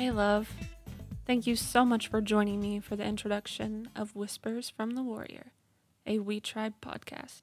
[0.00, 0.50] Hey, love.
[1.26, 5.52] Thank you so much for joining me for the introduction of Whispers from the Warrior,
[6.06, 7.42] a We Tribe podcast.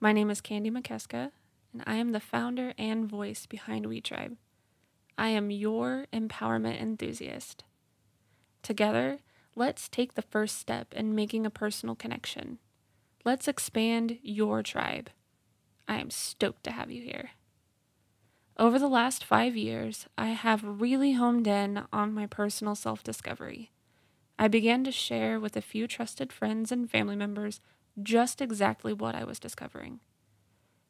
[0.00, 1.30] My name is Candy McKeska,
[1.72, 4.38] and I am the founder and voice behind We Tribe.
[5.16, 7.62] I am your empowerment enthusiast.
[8.64, 9.18] Together,
[9.54, 12.58] let's take the first step in making a personal connection.
[13.24, 15.10] Let's expand your tribe.
[15.86, 17.30] I am stoked to have you here.
[18.62, 23.72] Over the last five years, I have really homed in on my personal self discovery.
[24.38, 27.60] I began to share with a few trusted friends and family members
[28.00, 29.98] just exactly what I was discovering.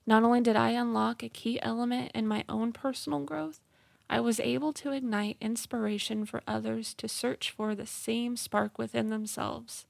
[0.06, 3.62] Not only did I unlock a key element in my own personal growth,
[4.10, 9.08] I was able to ignite inspiration for others to search for the same spark within
[9.08, 9.86] themselves.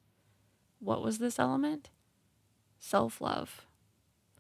[0.79, 1.91] What was this element?
[2.79, 3.67] Self love.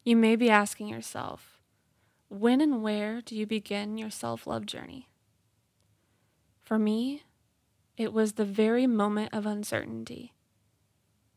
[0.04, 1.51] You may be asking yourself,
[2.32, 5.06] when and where do you begin your self love journey?
[6.62, 7.24] For me,
[7.98, 10.32] it was the very moment of uncertainty.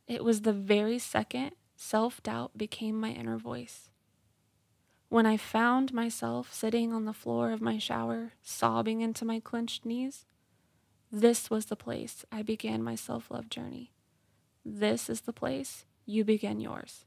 [0.08, 3.90] It was the very second self doubt became my inner voice.
[5.10, 9.86] When I found myself sitting on the floor of my shower, sobbing into my clenched
[9.86, 10.26] knees,
[11.12, 13.92] this was the place I began my self love journey.
[14.64, 17.04] This is the place you begin yours.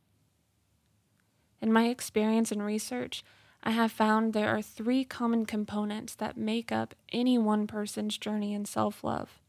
[1.62, 3.24] In my experience and research,
[3.62, 8.54] I have found there are three common components that make up any one person's journey
[8.54, 9.40] in self love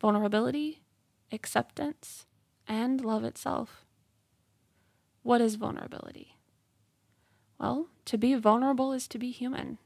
[0.00, 0.82] vulnerability,
[1.32, 2.26] acceptance,
[2.68, 3.84] and love itself.
[5.22, 6.36] What is vulnerability?
[7.58, 9.78] Well, to be vulnerable is to be human.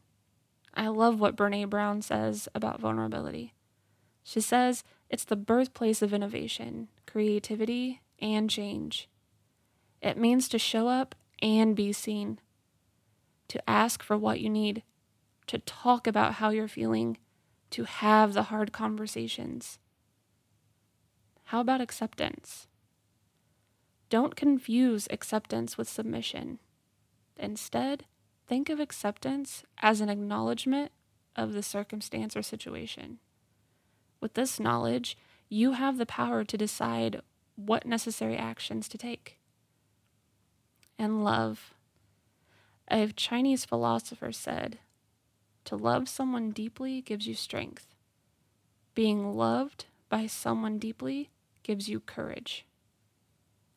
[0.75, 3.55] I love what Brene Brown says about vulnerability.
[4.25, 9.09] She says it's the birthplace of innovation, creativity, and change.
[10.01, 12.39] It means to show up and be seen,
[13.53, 14.83] to ask for what you need,
[15.47, 17.19] to talk about how you're feeling,
[17.69, 19.79] to have the hard conversations.
[21.45, 22.67] How about acceptance?
[24.09, 26.61] Don't confuse acceptance with submission.
[27.37, 28.07] Instead,
[28.47, 30.91] think of acceptance as an acknowledgement
[31.37, 33.19] of the circumstance or situation.
[34.19, 35.19] With this knowledge,
[35.51, 37.21] you have the power to decide
[37.57, 39.37] what necessary actions to take.
[40.99, 41.75] And love.
[42.93, 44.79] A Chinese philosopher said,
[45.65, 47.87] To love someone deeply gives you strength.
[48.95, 51.31] Being loved by someone deeply
[51.63, 52.67] gives you courage.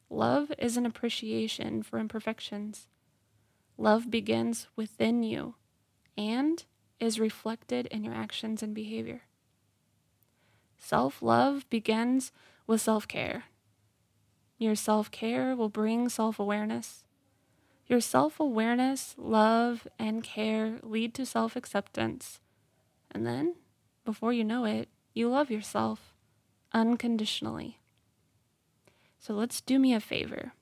[0.09, 2.89] Love is an appreciation for imperfections.
[3.77, 5.55] Love begins within you
[6.17, 6.65] and
[6.99, 9.21] is reflected in your actions and behavior.
[10.77, 12.33] Self love begins
[12.67, 13.45] with self care.
[14.57, 17.04] Your self care will bring self awareness.
[17.87, 22.39] Your self awareness, love, and care lead to self acceptance.
[23.11, 23.55] And then,
[24.03, 26.13] before you know it, you love yourself
[26.73, 27.79] unconditionally.
[29.19, 30.53] So let's do me a favor.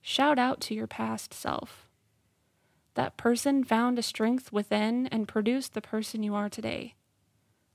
[0.00, 1.88] Shout out to your past self.
[2.94, 6.94] That person found a strength within and produced the person you are today.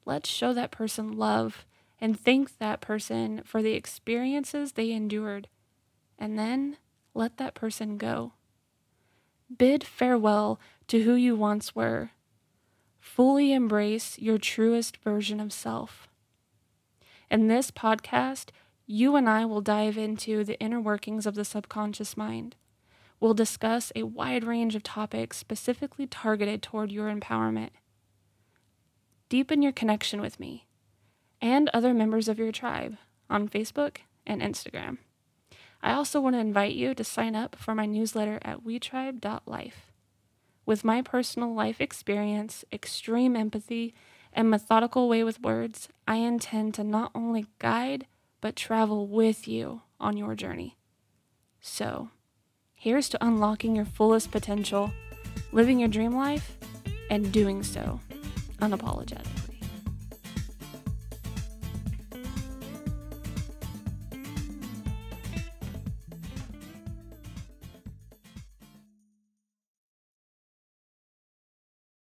[0.06, 1.66] Let's show that person love
[2.00, 5.48] and thank that person for the experiences they endured.
[6.20, 6.78] And then
[7.14, 8.34] let that person go.
[9.56, 12.12] Bid farewell to who you once were.
[13.00, 16.08] Fully embrace your truest version of self.
[17.30, 18.50] In this podcast,
[18.86, 22.56] you and I will dive into the inner workings of the subconscious mind
[23.20, 27.70] We'll discuss a wide range of topics specifically targeted toward your empowerment.
[29.30, 30.68] Deepen your connection with me
[31.42, 32.98] and other members of your tribe
[33.30, 33.98] on Facebook
[34.28, 34.98] and Instagram.
[35.82, 39.92] I also want to invite you to sign up for my newsletter at wetribe.life.
[40.66, 43.94] With my personal life experience, extreme empathy,
[44.34, 48.08] and methodical way with words, I intend to not only guide,
[48.42, 50.78] but travel with you on your journey.
[51.62, 52.10] So,
[52.86, 54.92] Here's to unlocking your fullest potential,
[55.52, 56.56] living your dream life,
[57.10, 58.00] and doing so
[58.62, 59.55] unapologetically.